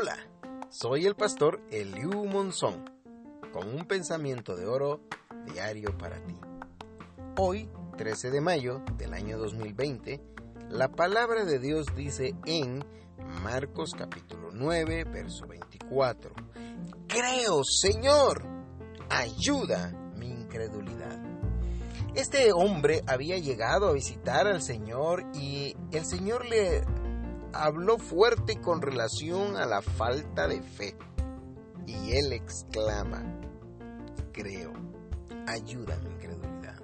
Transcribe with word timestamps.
Hola, 0.00 0.16
soy 0.70 1.06
el 1.06 1.16
pastor 1.16 1.60
Eliu 1.72 2.24
Monzón, 2.26 2.84
con 3.52 3.68
un 3.68 3.84
pensamiento 3.84 4.54
de 4.54 4.64
oro 4.64 5.00
diario 5.52 5.98
para 5.98 6.24
ti. 6.24 6.36
Hoy, 7.36 7.68
13 7.96 8.30
de 8.30 8.40
mayo 8.40 8.80
del 8.96 9.12
año 9.12 9.38
2020, 9.38 10.22
la 10.68 10.86
palabra 10.92 11.44
de 11.44 11.58
Dios 11.58 11.86
dice 11.96 12.36
en 12.46 12.84
Marcos 13.42 13.90
capítulo 13.98 14.50
9, 14.52 15.02
verso 15.02 15.48
24, 15.48 16.32
Creo, 17.08 17.64
Señor, 17.64 18.44
ayuda 19.10 19.90
mi 20.14 20.28
incredulidad. 20.28 21.20
Este 22.14 22.52
hombre 22.52 23.02
había 23.08 23.38
llegado 23.38 23.88
a 23.88 23.94
visitar 23.94 24.46
al 24.46 24.62
Señor 24.62 25.24
y 25.34 25.74
el 25.90 26.04
Señor 26.04 26.46
le 26.46 26.84
habló 27.52 27.98
fuerte 27.98 28.60
con 28.60 28.82
relación 28.82 29.56
a 29.56 29.66
la 29.66 29.82
falta 29.82 30.48
de 30.48 30.62
fe. 30.62 30.96
Y 31.86 32.12
él 32.12 32.32
exclama, 32.32 33.22
creo, 34.32 34.72
ayuda 35.46 35.98
mi 35.98 36.10
incredulidad. 36.10 36.80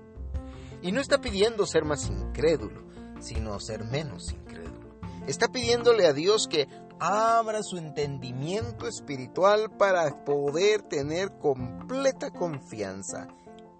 Y 0.82 0.92
no 0.92 1.00
está 1.00 1.20
pidiendo 1.20 1.66
ser 1.66 1.84
más 1.84 2.08
incrédulo, 2.08 2.82
sino 3.20 3.58
ser 3.60 3.84
menos 3.84 4.32
incrédulo. 4.32 4.90
Está 5.26 5.48
pidiéndole 5.48 6.06
a 6.06 6.12
Dios 6.12 6.48
que 6.48 6.68
abra 6.98 7.62
su 7.62 7.76
entendimiento 7.76 8.86
espiritual 8.86 9.70
para 9.76 10.24
poder 10.24 10.82
tener 10.82 11.38
completa 11.38 12.30
confianza 12.30 13.28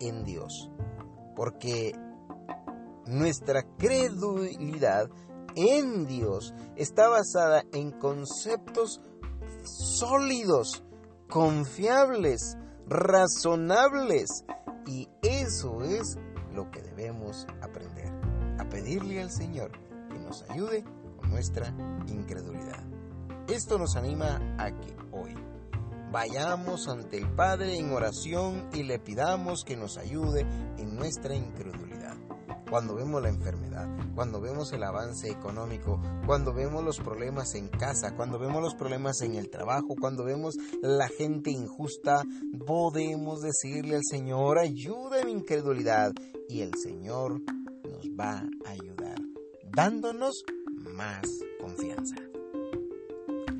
en 0.00 0.24
Dios. 0.24 0.70
Porque 1.36 1.92
nuestra 3.06 3.62
credulidad 3.76 5.10
en 5.56 6.06
Dios 6.06 6.54
está 6.76 7.08
basada 7.08 7.64
en 7.72 7.92
conceptos 7.92 9.00
sólidos, 9.64 10.84
confiables, 11.28 12.56
razonables. 12.86 14.44
Y 14.86 15.08
eso 15.22 15.82
es 15.82 16.16
lo 16.52 16.70
que 16.70 16.82
debemos 16.82 17.46
aprender, 17.62 18.12
a 18.58 18.68
pedirle 18.68 19.22
al 19.22 19.30
Señor 19.30 19.72
que 20.10 20.18
nos 20.18 20.42
ayude 20.50 20.84
con 21.16 21.30
nuestra 21.30 21.68
incredulidad. 22.06 22.84
Esto 23.48 23.78
nos 23.78 23.96
anima 23.96 24.40
a 24.58 24.70
que 24.70 24.96
hoy 25.12 25.34
vayamos 26.10 26.88
ante 26.88 27.18
el 27.18 27.28
Padre 27.34 27.78
en 27.78 27.92
oración 27.92 28.68
y 28.72 28.82
le 28.84 28.98
pidamos 28.98 29.64
que 29.64 29.76
nos 29.76 29.98
ayude 29.98 30.42
en 30.78 30.94
nuestra 30.96 31.34
incredulidad 31.34 31.83
cuando 32.68 32.94
vemos 32.94 33.22
la 33.22 33.28
enfermedad, 33.28 33.88
cuando 34.14 34.40
vemos 34.40 34.72
el 34.72 34.82
avance 34.82 35.30
económico, 35.30 36.00
cuando 36.26 36.52
vemos 36.52 36.82
los 36.84 36.98
problemas 36.98 37.54
en 37.54 37.68
casa, 37.68 38.14
cuando 38.16 38.38
vemos 38.38 38.62
los 38.62 38.74
problemas 38.74 39.20
en 39.22 39.34
el 39.34 39.50
trabajo, 39.50 39.94
cuando 40.00 40.24
vemos 40.24 40.56
la 40.82 41.08
gente 41.08 41.50
injusta, 41.50 42.22
podemos 42.66 43.40
decirle 43.40 43.96
al 43.96 44.04
Señor, 44.08 44.58
ayuda 44.58 45.20
en 45.20 45.28
incredulidad 45.28 46.12
y 46.48 46.60
el 46.60 46.74
Señor 46.74 47.40
nos 47.84 48.06
va 48.18 48.44
a 48.64 48.70
ayudar, 48.70 49.16
dándonos 49.70 50.44
más 50.94 51.26
confianza. 51.60 52.16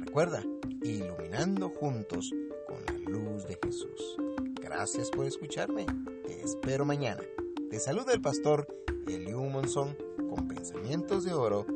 Recuerda, 0.01 0.43
iluminando 0.83 1.71
juntos 1.71 2.31
con 2.69 2.85
la 2.87 3.11
luz 3.11 3.45
de 3.47 3.59
Jesús. 3.63 4.17
Gracias 4.61 5.11
por 5.11 5.27
escucharme. 5.27 5.87
Te 6.27 6.43
espero 6.43 6.85
mañana. 6.85 7.23
Te 7.71 7.81
saluda 7.81 8.13
el 8.13 8.21
pastor 8.21 8.67
Eliu 9.07 9.43
Monzón 9.45 9.97
con 10.29 10.49
pensamientos 10.49 11.25
de 11.25 11.33
oro 11.33 11.67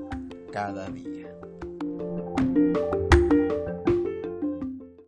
cada 0.53 0.89
día. 0.89 1.28